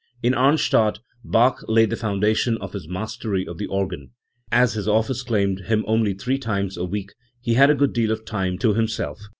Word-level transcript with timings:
In 0.23 0.33
Arnstadt 0.33 0.97
Bach 1.23 1.63
laid 1.67 1.91
the 1.91 1.95
foundation 1.95 2.57
of 2.57 2.73
his 2.73 2.87
mastery 2.87 3.45
of 3.47 3.59
the 3.59 3.67
organ. 3.67 4.09
As 4.51 4.73
his 4.73 4.87
office 4.87 5.21
claimed 5.21 5.59
him 5.65 5.83
only 5.85 6.15
three 6.15 6.39
trnes 6.39 6.75
a 6.75 6.85
week, 6.85 7.11
he 7.39 7.53
had 7.53 7.69
a 7.69 7.75
good 7.75 7.93
deal 7.93 8.09
of 8.09 8.25
time 8.25 8.57
to 8.57 8.73
himself. 8.73 9.21